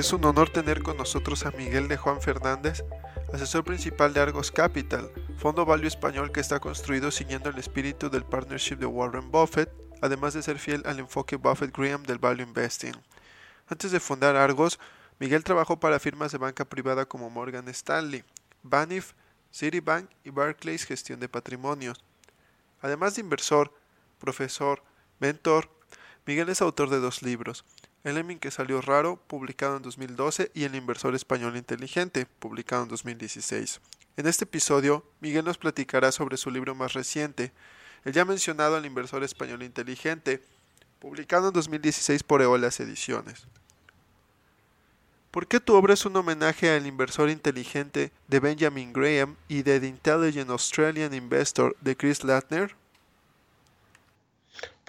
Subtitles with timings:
[0.00, 2.82] Es un honor tener con nosotros a Miguel de Juan Fernández,
[3.34, 8.24] asesor principal de Argos Capital, fondo value español que está construido siguiendo el espíritu del
[8.24, 12.94] partnership de Warren Buffett, además de ser fiel al enfoque Buffett-Graham del value investing.
[13.68, 14.80] Antes de fundar Argos,
[15.18, 18.24] Miguel trabajó para firmas de banca privada como Morgan Stanley,
[18.62, 19.12] Banif,
[19.52, 22.02] Citibank y Barclays Gestión de Patrimonios.
[22.80, 23.70] Además de inversor,
[24.18, 24.82] profesor,
[25.18, 25.68] mentor,
[26.24, 27.66] Miguel es autor de dos libros,
[28.04, 32.88] el Lemming que salió raro, publicado en 2012, y El inversor español inteligente, publicado en
[32.88, 33.80] 2016.
[34.16, 37.52] En este episodio, Miguel nos platicará sobre su libro más reciente,
[38.04, 40.42] el ya mencionado El inversor español inteligente,
[40.98, 43.46] publicado en 2016 por Eolas Ediciones.
[45.30, 49.78] ¿Por qué tu obra es un homenaje al inversor inteligente de Benjamin Graham y de
[49.78, 52.79] The Intelligent Australian Investor de Chris Latner?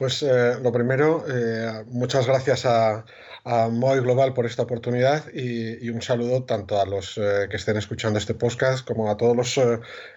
[0.01, 3.05] Pues eh, lo primero, eh, muchas gracias a,
[3.43, 7.77] a Moy Global por esta oportunidad y, un saludo tanto a los eh, que estén
[7.77, 9.59] escuchando este podcast como a todos los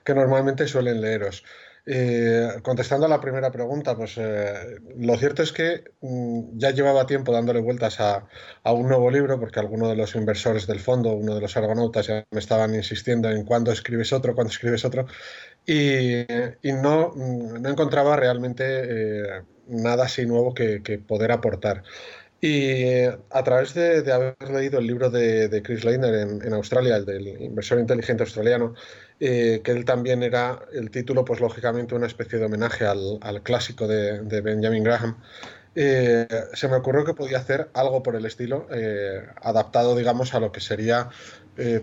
[0.02, 1.44] que normalmente suelen leeros.
[2.62, 4.18] contestando a la primera pregunta, pues
[4.96, 8.26] lo cierto es que mm, ya llevaba tiempo dándole vueltas a,
[8.72, 12.24] un nuevo libro, porque algunos de los inversores del fondo, uno de los argonautas, ya
[12.30, 15.04] me estaban insistiendo en cuándo escribes otro, cuándo escribes otro,
[15.66, 16.20] y,
[16.68, 21.82] y no, mm, no, encontraba realmente nada así nuevo que, poder aportar.
[22.40, 27.26] Y a través de, haber leído el libro de, Chris Leiner en, Australia, el del
[27.42, 28.74] inversor inteligente australiano,
[29.18, 33.86] eh, que él también era el título, pues lógicamente una especie de homenaje al, clásico
[33.86, 35.16] de, Benjamin Graham,
[35.74, 40.40] eh, se me ocurrió que podía hacer algo por el estilo, eh, adaptado, digamos, a
[40.40, 41.08] lo que sería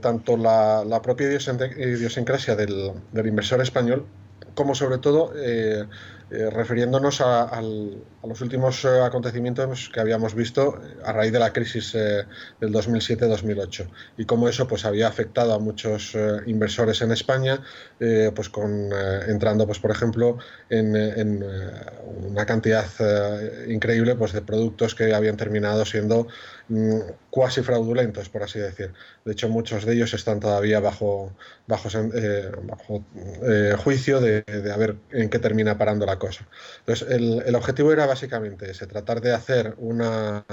[0.02, 4.06] tanto la, propia idiosincrasia del, del, inversor español,
[4.54, 5.86] como sobre todo eh,
[6.32, 11.92] refiriéndonos a, los últimos eh, acontecimientos que habíamos visto eh, a raíz de la crisis
[11.92, 16.16] del 2007-2008 y cómo eso pues había afectado a muchos
[16.46, 17.62] inversores en España,
[18.00, 18.92] pues con
[19.28, 20.38] entrando pues por ejemplo
[20.70, 21.44] en,
[22.30, 22.86] una cantidad
[23.68, 26.28] increíble pues de productos que habían terminado siendo
[26.70, 27.00] mm,
[27.30, 28.94] cuasi fraudulentos, por así decir.
[29.26, 31.34] De hecho, muchos de ellos están todavía bajo,
[31.68, 31.90] bajo,
[32.64, 33.06] bajo
[33.84, 36.48] juicio de, de, a ver en qué termina parando la cosa.
[36.80, 40.46] Entonces, el, objetivo era básicamente ese, tratar de hacer una,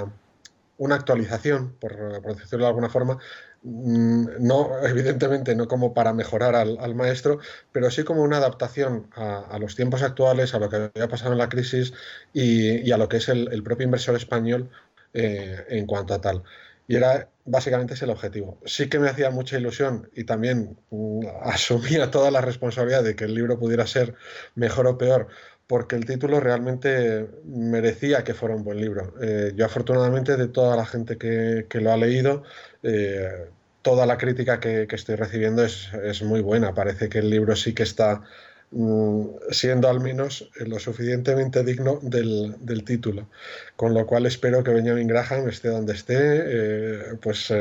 [0.77, 1.93] una actualización, por,
[2.35, 3.19] decirlo de alguna forma,
[3.61, 7.39] mm, no, evidentemente, no como para mejorar al, maestro,
[7.71, 11.37] pero sí como una adaptación a, los tiempos actuales, a lo que había pasado en
[11.37, 11.93] la crisis
[12.33, 14.69] y, a lo que es el, propio inversor español
[15.13, 16.43] eh, en cuanto a tal.
[16.87, 18.59] Y era básicamente ese el objetivo.
[18.65, 23.25] Sí que me hacía mucha ilusión y también mm, asumía toda la responsabilidad de que
[23.25, 24.15] el libro pudiera ser
[24.55, 25.27] mejor o peor,
[25.69, 29.13] porque el título realmente merecía que fuera un buen libro.
[29.21, 32.41] Eh, yo afortunadamente de toda la gente que, lo ha leído,
[32.81, 33.49] eh,
[33.83, 36.73] toda la crítica que, estoy recibiendo es, muy buena.
[36.73, 38.23] Parece que el libro sí que está
[38.71, 43.29] mm, siendo al menos lo suficientemente digno del, título.
[43.75, 47.53] Con lo cual espero que Benjamin Graham esté donde esté, eh, pues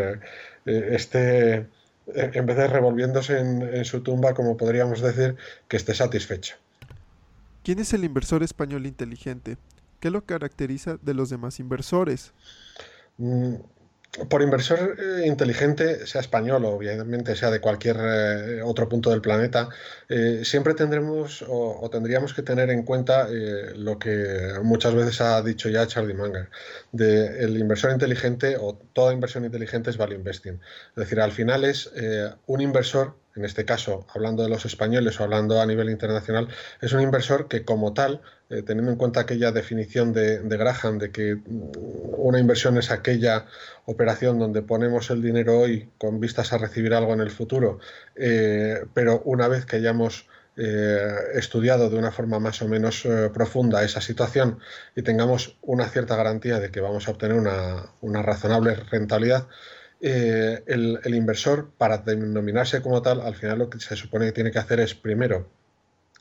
[0.64, 1.66] esté,
[2.14, 5.36] en vez de revolviéndose en su tumba, como podríamos decir,
[5.68, 6.56] que esté satisfecho.
[7.68, 9.58] ¿Quién es el inversor español inteligente?
[10.00, 12.32] ¿Qué lo caracteriza de los demás inversores?
[13.18, 13.56] Mm,
[14.30, 19.20] por inversor eh, inteligente, sea español o obviamente sea de cualquier eh, otro punto del
[19.20, 19.68] planeta,
[20.08, 23.28] eh, siempre tendremos o, tendríamos que tener en cuenta
[23.76, 26.48] lo que muchas veces ha dicho ya Charlie Munger,
[26.92, 30.54] de el inversor inteligente o toda inversión inteligente es value investing.
[30.54, 31.92] Es decir, al final es
[32.46, 36.48] un inversor en este caso, hablando de los españoles o hablando a nivel internacional,
[36.80, 38.20] es un inversor que como tal,
[38.50, 41.70] eh, teniendo en cuenta aquella definición de, Graham de que mm,
[42.16, 43.46] una inversión es aquella
[43.86, 47.78] operación donde ponemos el dinero hoy con vistas a recibir algo en el futuro,
[48.16, 50.26] eh, pero una vez que hayamos
[50.56, 54.58] eh, estudiado de una forma más o menos profunda esa situación
[54.96, 59.46] y tengamos una cierta garantía de que vamos a obtener una razonable rentabilidad,
[60.00, 64.52] eh, el, inversor, para denominarse como tal, al final lo que se supone que tiene
[64.52, 65.50] que hacer es primero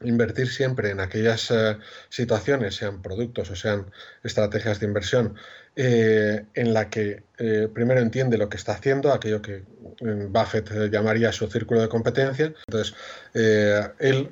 [0.02, 1.78] invertir siempre en aquellas eh,
[2.10, 3.92] situaciones, sean productos o sean
[4.24, 5.36] estrategias de inversión,
[5.78, 7.26] eh, en la que
[7.72, 9.62] primero entiende lo que está haciendo, aquello que
[10.02, 12.52] Buffett llamaría su círculo de competencia.
[12.68, 12.96] Entonces,
[13.36, 14.32] él,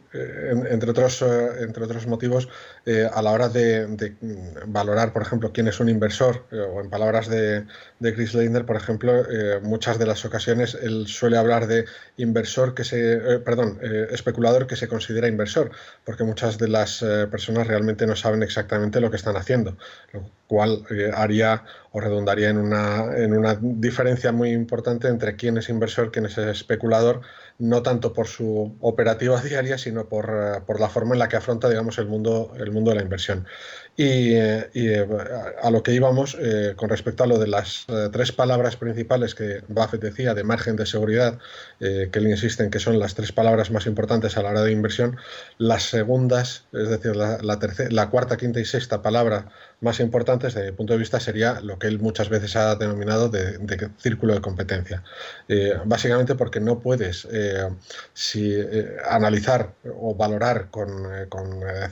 [0.71, 2.49] entre, otros, entre otros motivos,
[3.13, 4.15] a la hora de,
[4.65, 7.65] valorar, por ejemplo, quién es un inversor, o en palabras de,
[7.99, 11.85] de Chris Leiner, por ejemplo, eh, muchas de las ocasiones él suele hablar de
[12.17, 15.71] inversor que se, eh, perdón, eh, especulador que se considera inversor,
[16.03, 19.77] porque muchas de las personas realmente no saben exactamente lo que están haciendo,
[20.11, 20.83] lo cual
[21.13, 21.34] haría
[21.91, 26.37] o redundaría en una, en una diferencia muy importante entre quién es inversor, quién es
[26.37, 27.21] especulador,
[27.57, 31.37] no tanto por su operativa diaria, sino por, eh, por la forma en la que
[31.37, 33.45] afronta, digamos, el mundo, el mundo de la inversión.
[33.97, 35.07] Y, eh,
[35.61, 36.37] a lo que íbamos
[36.75, 40.85] con respecto a lo de las tres palabras principales que Buffett decía de margen de
[40.85, 41.39] seguridad,
[41.79, 44.73] que él insiste en que son las tres palabras más importantes a la hora de
[44.73, 45.15] inversión,
[45.57, 47.57] las segundas, es decir, la, la,
[47.89, 49.49] la cuarta, quinta y sexta palabra
[49.81, 53.29] más importantes desde mi punto de vista sería lo que él muchas veces ha denominado
[53.29, 53.59] de,
[53.97, 55.03] círculo de competencia.
[55.47, 57.44] Eh, básicamente porque no puedes eh,
[58.13, 60.89] si, eh, analizar o valorar con,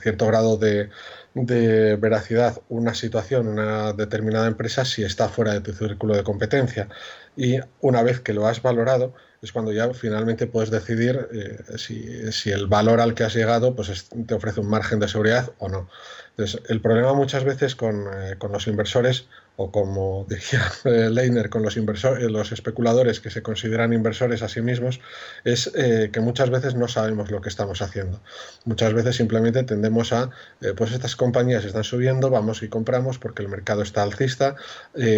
[0.02, 0.90] cierto grado de,
[1.34, 6.88] de, veracidad una situación, una determinada empresa, si está fuera de tu círculo de competencia.
[7.36, 11.28] Y una vez que lo has valorado, es cuando ya finalmente puedes decidir
[11.76, 15.52] si, si, el valor al que has llegado pues te ofrece un margen de seguridad
[15.58, 15.88] o no.
[16.36, 21.48] Entonces, el problema muchas veces con, eh, con los inversores, o como decía eh, Leiner,
[21.48, 25.00] con los, inversores, los especuladores que se consideran inversores a sí mismos,
[25.44, 28.20] es eh, que muchas veces no sabemos lo que estamos haciendo.
[28.64, 30.30] Muchas veces simplemente tendemos a,
[30.76, 34.56] pues estas compañías están subiendo, vamos y compramos porque el mercado está alcista,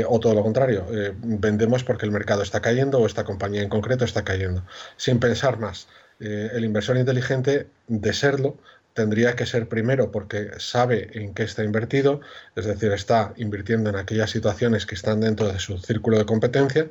[0.09, 0.87] o todo lo contrario,
[1.23, 4.65] vendemos porque el mercado está cayendo o esta compañía en concreto está cayendo,
[4.97, 5.89] sin pensar más.
[6.19, 8.57] el inversor inteligente, de serlo,
[8.97, 12.21] tendría que ser primero porque sabe en qué está invertido,
[12.57, 16.89] es decir, está invirtiendo en aquellas situaciones que están dentro de su círculo de competencia.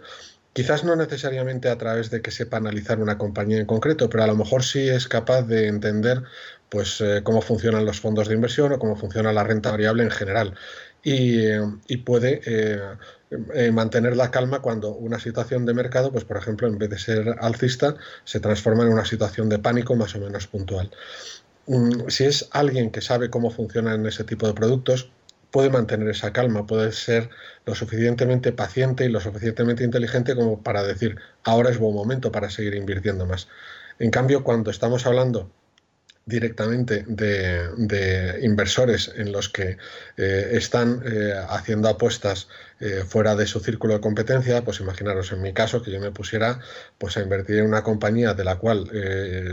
[0.54, 4.28] Quizás no necesariamente a través de que sepa analizar una compañía en concreto, pero a
[4.28, 6.24] lo mejor sí es capaz de entender
[6.69, 10.12] pues, eh, cómo funcionan los fondos de inversión o cómo funciona la renta variable en
[10.12, 10.54] general.
[11.04, 12.80] Y, puede eh,
[13.54, 16.98] eh, mantener la calma cuando una situación de mercado, pues por ejemplo, en vez de
[16.98, 20.90] ser alcista, se transforma en una situación de pánico más o menos puntual
[22.10, 25.10] si es alguien que sabe cómo funcionan ese tipo de productos,
[25.52, 27.30] puede mantener esa calma, puede ser
[27.66, 32.50] lo suficientemente paciente y lo suficientemente inteligente como para decir, ahora es buen momento para
[32.50, 33.48] seguir invirtiendo más.
[34.00, 35.50] En cambio, cuando estamos hablando
[36.26, 39.78] directamente de, inversores en los que
[40.18, 42.48] eh, están eh, haciendo apuestas
[42.80, 46.12] eh, fuera de su círculo de competencia, pues imaginaros en mi caso que yo me
[46.12, 46.60] pusiera
[46.98, 48.89] pues a invertir en una compañía de la cual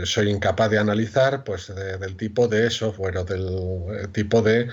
[0.05, 4.69] soy incapaz de analizar, pues del tipo de software o del tipo de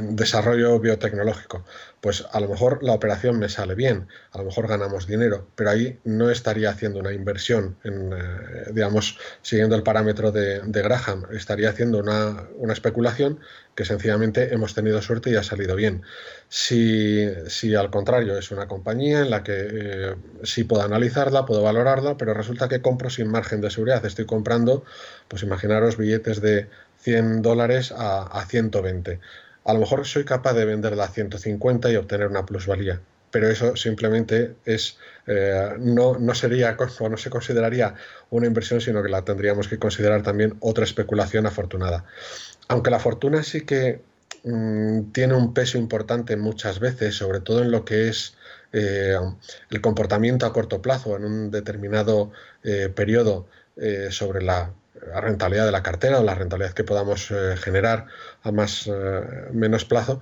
[0.00, 1.64] desarrollo biotecnológico.
[2.02, 5.70] Pues a lo mejor la operación me sale bien, a lo mejor ganamos dinero, pero
[5.70, 11.70] ahí no estaría haciendo una inversión, en, eh, digamos, siguiendo el parámetro de, Graham, estaría
[11.70, 13.38] haciendo una, especulación
[13.74, 16.02] que sencillamente hemos tenido suerte y ha salido bien.
[16.48, 21.62] Si, si al contrario es una compañía en la que eh, sí puedo analizarla, puedo
[21.62, 24.84] valorarla, pero resulta que compro sin margen de seguridad, estoy comprando,
[25.28, 26.68] pues imaginaros billetes de
[27.00, 29.20] 100 dólares a, a 120
[29.64, 33.00] a lo mejor soy capaz de venderla a 150 y obtener una plusvalía,
[33.32, 37.94] pero eso simplemente es eh, no, no sería o no se consideraría
[38.30, 42.04] una inversión, sino que la tendríamos que considerar también otra especulación afortunada.
[42.68, 44.02] Aunque la fortuna sí que
[44.44, 48.34] mm, tiene un peso importante muchas veces, sobre todo en lo que es
[48.72, 49.16] eh,
[49.70, 52.30] el comportamiento a corto plazo en un determinado
[52.62, 53.46] eh, periodo
[54.10, 54.70] sobre la
[55.14, 58.06] rentabilidad de la cartera o la rentabilidad que podamos generar
[58.42, 58.88] a más
[59.50, 60.20] menos plazo,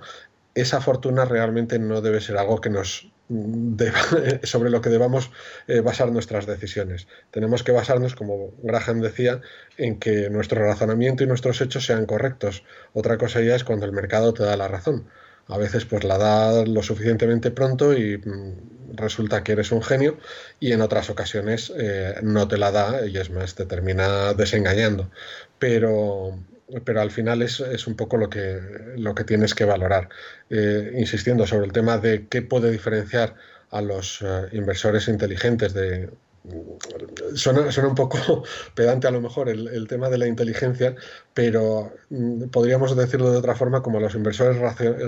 [0.55, 3.11] esa fortuna realmente no debe ser algo que nos
[4.43, 5.31] sobre lo que debamos
[5.67, 7.07] eh, basar nuestras decisiones.
[7.31, 9.39] Tenemos que basarnos, como Graham decía,
[9.77, 12.63] en que nuestro razonamiento y nuestros hechos sean correctos.
[12.93, 15.07] Otra cosa ya es cuando el mercado te da la razón
[15.51, 20.17] a veces pues la da lo suficientemente pronto y mm, resulta que eres un genio
[20.59, 25.11] y en otras ocasiones eh, no te la da y es más, te termina desengañando.
[25.59, 26.39] Pero,
[26.83, 28.59] pero al final es, un poco lo que,
[28.97, 30.09] lo que tienes que valorar.
[30.49, 33.35] Eh, insistiendo sobre el tema de qué puede diferenciar
[33.71, 36.09] a los eh, inversores inteligentes de,
[37.35, 38.43] Suena, un poco
[38.75, 40.95] pedante a lo mejor el, tema de la inteligencia,
[41.35, 44.57] pero mm, podríamos decirlo de otra forma como los inversores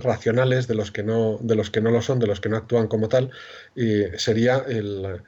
[0.03, 2.58] racionales de los que no, de los que no lo son, de los que no
[2.58, 3.32] actúan como tal,
[3.75, 5.24] y sería el,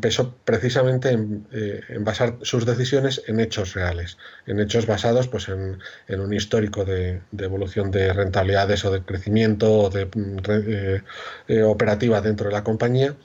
[0.00, 1.18] peso precisamente
[1.52, 6.84] eh, en, basar sus decisiones en hechos reales, en hechos basados pues, en, un histórico
[6.84, 11.02] de, evolución de rentabilidades o de crecimiento o de mm, eh,
[11.48, 13.16] eh, operativa dentro de la compañía.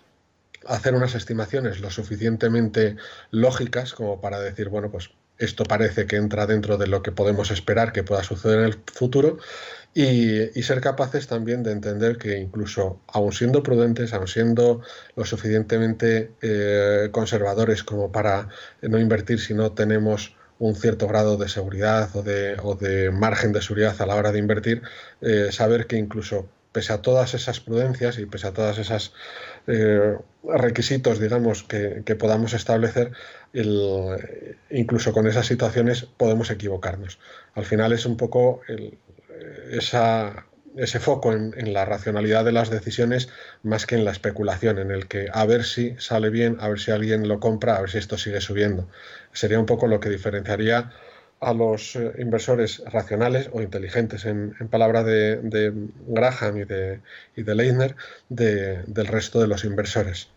[0.66, 2.96] Hacer unas estimaciones lo suficientemente
[3.32, 7.52] lógicas como para decir, bueno, pues esto parece que entra dentro de lo que podemos
[7.52, 9.38] esperar que pueda suceder en el futuro
[9.94, 14.82] y, ser capaces también de entender que incluso aun siendo prudentes, aun siendo
[15.16, 18.50] lo suficientemente eh, conservadores como para
[18.82, 24.02] no invertir si no tenemos un cierto grado de seguridad o de, margen de seguridad
[24.02, 24.82] a la hora de invertir,
[25.22, 29.14] eh, saber que incluso pese a todas esas prudencias y pese a todos esos
[29.68, 33.12] eh, requisitos, digamos, que, podamos establecer,
[34.70, 37.20] incluso con esas situaciones podemos equivocarnos.
[37.56, 38.62] Al final es un poco
[40.76, 43.30] ese foco en, la racionalidad de las decisiones
[43.62, 46.80] más que en la especulación, en el que a ver si sale bien, a ver
[46.80, 48.88] si alguien lo compra, a ver si esto sigue subiendo.
[49.32, 50.92] Sería un poco lo que diferenciaría
[51.44, 55.40] a los eh, inversores racionales o inteligentes, en, palabra de,
[56.08, 57.00] Graham y de,
[57.36, 57.96] y de Leitner,
[58.30, 60.30] del resto de los inversores.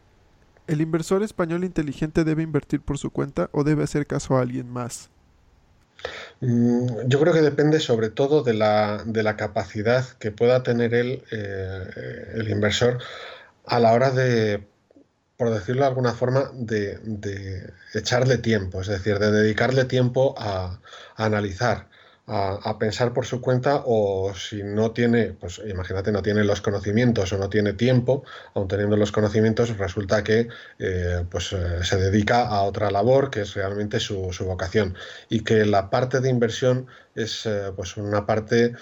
[0.66, 4.68] ¿El inversor español inteligente debe invertir por su cuenta o debe hacer caso a alguien
[4.68, 5.10] más?
[6.40, 10.94] Mm, yo creo que depende sobre todo de la, de la capacidad que pueda tener
[10.94, 12.98] él, eh, el inversor,
[13.64, 14.66] a la hora de
[15.36, 20.80] por decirlo de alguna forma, de, echarle tiempo, es decir, de dedicarle tiempo a,
[21.16, 21.88] analizar,
[22.26, 27.32] a, pensar por su cuenta o si no tiene, pues imagínate, no tiene los conocimientos
[27.32, 28.24] o no tiene tiempo,
[28.54, 33.42] aun teniendo los conocimientos, resulta que eh, pues, eh, se dedica a otra labor que
[33.42, 34.96] es realmente su, vocación.
[35.28, 38.74] Y que la parte de inversión es eh, pues una parte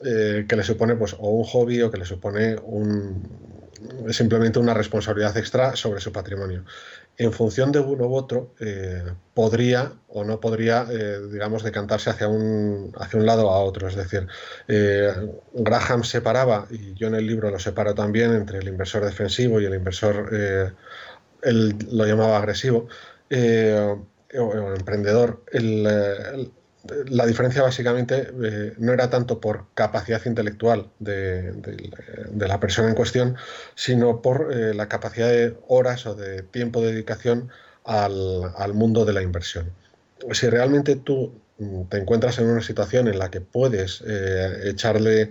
[0.00, 3.67] que le supone pues o un hobby o que le supone un,
[4.10, 6.64] simplemente una responsabilidad extra sobre su patrimonio.
[7.16, 9.02] En función de uno u otro, eh,
[9.34, 13.88] podría o no podría, eh, digamos, decantarse hacia un, hacia un lado o a otro.
[13.88, 14.28] Es decir,
[14.68, 15.12] eh,
[15.52, 19.64] Graham separaba, y yo en el libro lo separo también, entre el inversor defensivo y
[19.64, 20.32] el inversor,
[21.42, 22.88] él lo llamaba agresivo,
[23.30, 25.42] o, emprendedor.
[25.52, 26.52] el,
[27.08, 31.52] la diferencia básicamente eh, no era tanto por capacidad intelectual de,
[32.34, 33.36] la persona en cuestión,
[33.74, 37.50] sino por eh, la capacidad de horas o de tiempo de dedicación
[37.84, 39.70] al, mundo de la inversión.
[40.32, 45.30] Si realmente tú mm, te encuentras en una situación en la que puedes eh, echarle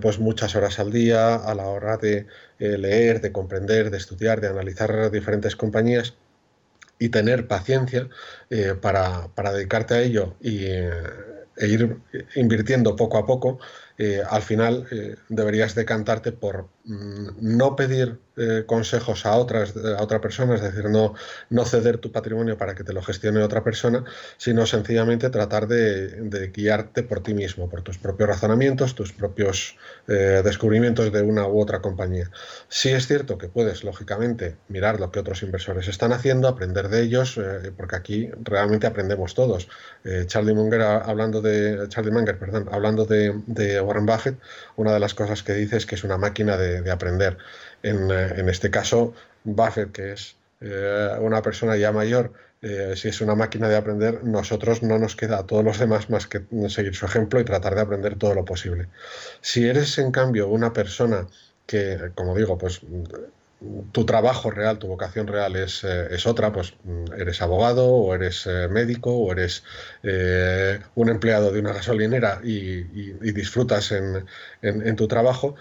[0.00, 2.26] pues muchas horas al día a la hora de
[2.58, 6.14] leer, de comprender, de estudiar, de analizar diferentes compañías,
[7.00, 8.08] y tener paciencia
[8.50, 10.90] eh, para, dedicarte a ello y, eh,
[11.56, 11.96] e ir
[12.36, 13.58] invirtiendo poco a poco,
[13.98, 14.86] eh, al final
[15.28, 21.14] deberías decantarte por no pedir eh, consejos a otras a otra persona, es decir, no,
[21.50, 24.04] no ceder tu patrimonio para que te lo gestione otra persona,
[24.38, 29.76] sino sencillamente tratar de, guiarte por ti mismo, por tus propios razonamientos, tus propios
[30.08, 32.30] eh, descubrimientos de una u otra compañía.
[32.68, 37.02] Sí es cierto que puedes, lógicamente, mirar lo que otros inversores están haciendo, aprender de
[37.02, 39.68] ellos, eh, porque aquí realmente aprendemos todos.
[40.26, 44.38] Charlie Munger hablando de Charlie Munger, perdón, hablando de, de, Warren Buffett,
[44.76, 47.38] una de las cosas que dice es que es una máquina de aprender.
[47.82, 53.20] Eh, en, este caso, Buffett, que es eh, una persona ya mayor, eh, si es
[53.20, 56.94] una máquina de aprender, nosotros no nos queda a todos los demás más que seguir
[56.94, 58.88] su ejemplo y tratar de aprender todo lo posible.
[59.40, 61.26] Si eres, en cambio, una persona
[61.66, 62.82] que, como digo, pues
[63.92, 66.74] tu trabajo real, tu vocación real es, es otra, pues
[67.16, 69.62] eres abogado o eres médico o eres
[70.94, 72.82] un empleado de una gasolinera y,
[73.32, 74.24] disfrutas en,
[74.62, 75.56] en, tu trabajo,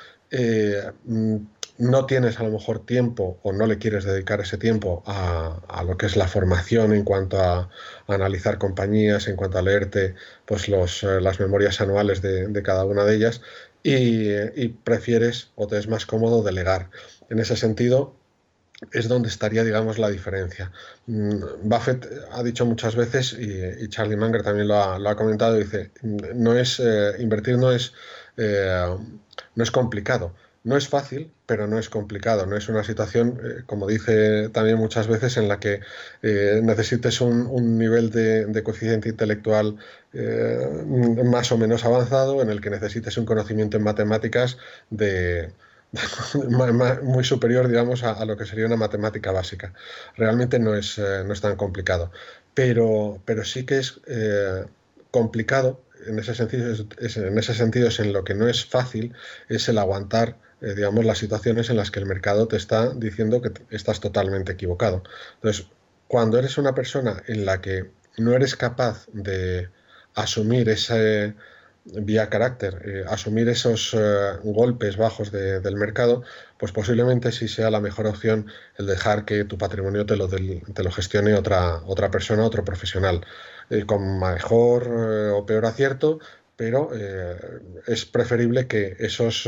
[1.80, 5.98] no tienes a lo mejor tiempo o no le quieres dedicar ese tiempo a, lo
[5.98, 7.70] que es la formación en cuanto a,
[8.08, 13.06] analizar compañías, en cuanto a leerte pues los, eh, las memorias anuales de, cada una
[13.06, 13.42] de ellas
[13.82, 16.90] y, prefieres o te es más cómodo delegar.
[17.30, 18.14] En ese sentido,
[18.92, 20.72] es donde estaría, digamos, la diferencia.
[21.06, 26.58] Mm, Buffett ha dicho muchas veces, y, Charlie Munger también lo ha, comentado, dice, no
[26.58, 27.94] es, eh, invertir no es,
[28.38, 28.98] eh,
[29.56, 30.34] no es complicado,
[30.64, 32.46] no es fácil, pero no es complicado.
[32.46, 35.82] No es una situación, eh, como dice también muchas veces, en la que
[36.22, 39.78] eh, necesites un, nivel de, coeficiente intelectual
[41.24, 44.58] más o menos avanzado, en el que necesites un conocimiento en matemáticas
[44.90, 45.52] de,
[47.04, 49.74] muy superior, digamos, a, lo que sería una matemática básica.
[50.18, 52.12] Realmente no es, no es tan complicado,
[52.54, 54.02] pero, pero sí que es
[55.12, 55.82] complicado.
[56.08, 59.14] En ese, sentido, en es en lo que no es fácil,
[59.48, 63.42] es el aguantar eh, digamos, las situaciones en las que el mercado te está diciendo
[63.42, 65.04] que estás totalmente equivocado.
[65.36, 65.68] Entonces,
[66.08, 69.70] cuando eres una persona en la que no eres capaz de
[70.16, 71.36] asumir ese
[71.86, 76.24] vía carácter, eh, asumir esos eh, golpes bajos del mercado,
[76.58, 80.84] pues posiblemente sí sea la mejor opción el dejar que tu patrimonio te lo, te
[80.84, 83.26] lo gestione otra, otra persona, otro profesional,
[83.86, 84.88] con mejor
[85.34, 86.20] o peor acierto,
[86.56, 86.90] pero
[87.86, 89.48] es preferible que esos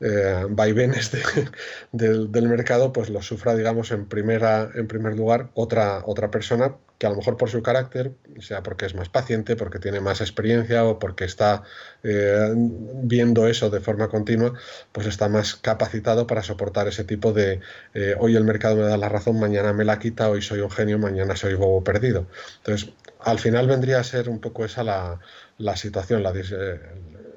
[0.00, 1.10] eh, vaivenes
[1.92, 7.06] del, mercado, pues lo sufra, digamos, en, primera, en primer lugar otra, otra persona que
[7.06, 10.84] a lo mejor por su carácter, sea porque es más paciente, porque tiene más experiencia
[10.84, 11.62] o porque está
[12.02, 14.52] eh, viendo eso de forma continua,
[14.90, 17.60] pues está más capacitado para soportar ese tipo de
[17.94, 20.70] eh, hoy el mercado me da la razón, mañana me la quita, hoy soy un
[20.70, 22.26] genio, mañana soy bobo perdido.
[22.58, 22.90] Entonces,
[23.20, 25.20] al final vendría a ser un poco esa la,
[25.56, 26.32] la situación, la,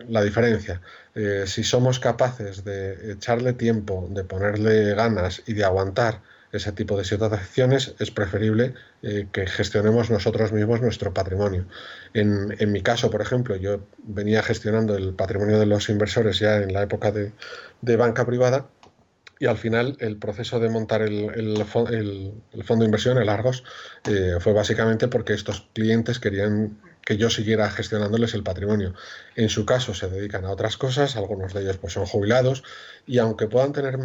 [0.08, 0.82] la diferencia.
[1.14, 6.22] Eh, si somos capaces de echarle tiempo, de ponerle ganas y de aguantar
[6.52, 11.66] ese tipo de situaciones, es preferible eh, que gestionemos nosotros mismos nuestro patrimonio.
[12.14, 16.74] En, mi caso, por ejemplo, yo venía gestionando el patrimonio de los inversores ya en
[16.74, 17.32] la época de,
[17.96, 18.70] banca privada
[19.40, 23.64] y al final el proceso de montar el, fondo de inversión, el Argos,
[24.06, 28.94] eh, fue básicamente porque estos clientes querían que yo siguiera gestionándoles el patrimonio.
[29.36, 32.64] En su caso se dedican a otras cosas, algunos de ellos pues son jubilados
[33.08, 33.98] y aunque puedan tener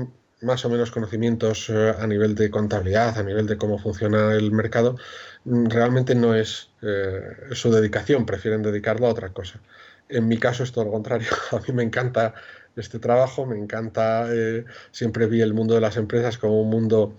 [0.43, 4.53] más o menos conocimientos eh, a nivel de contabilidad, a nivel de cómo funciona el
[4.53, 4.97] mercado,
[5.45, 7.21] mm, realmente no es eh,
[7.53, 9.61] su dedicación, prefieren dedicarlo a otra cosa.
[10.09, 12.35] En mi caso es todo lo contrario, a mí me encanta
[12.77, 17.15] este trabajo, me encanta, eh, siempre vi el mundo de las empresas como un mundo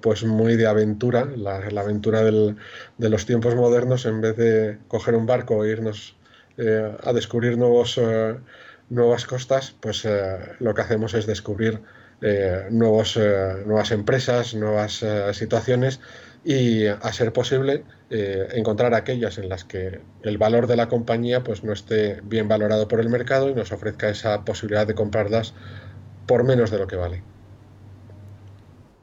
[0.00, 5.24] pues muy de aventura, la, aventura de los tiempos modernos, en vez de coger un
[5.24, 6.16] barco e irnos
[6.58, 8.00] a descubrir nuevos,
[8.90, 10.04] nuevas costas, pues
[10.58, 11.80] lo que hacemos es descubrir
[12.70, 13.18] nuevos,
[13.66, 16.00] nuevas empresas, nuevas situaciones
[16.44, 21.64] y a ser posible encontrar aquellas en las que el valor de la compañía pues
[21.64, 25.54] no esté bien valorado por el mercado y nos ofrezca esa posibilidad de comprarlas
[26.26, 27.22] por menos de lo que vale.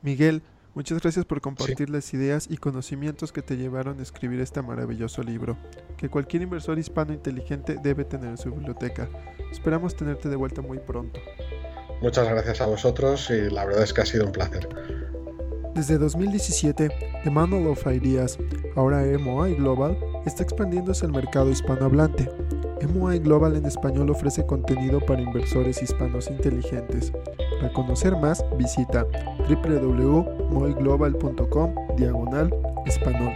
[0.02, 0.42] Miguel,
[0.74, 5.24] muchas gracias por compartir las ideas y conocimientos que te llevaron a escribir este maravilloso
[5.24, 5.58] libro,
[5.98, 9.10] que cualquier inversor hispano inteligente debe tener en su biblioteca.
[9.52, 11.20] Esperamos tenerte de vuelta muy pronto.
[12.04, 14.68] Muchas gracias a vosotros y la verdad es que ha sido un placer.
[15.74, 16.90] Desde 2017,
[17.24, 18.38] The Manual of Ideas,
[18.76, 22.30] ahora MOI Global, está expandiéndose al mercado hispanohablante.
[22.94, 27.14] MOI Global en español ofrece contenido para inversores hispanos inteligentes.
[27.62, 29.08] Para conocer más, visita
[29.48, 32.54] www.moiglobal.com diagonal
[32.86, 33.34] español.